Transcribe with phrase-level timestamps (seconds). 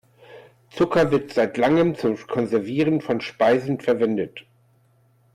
[0.71, 4.47] Zucker wird seit langem zum Konservieren von Speisen verwendet.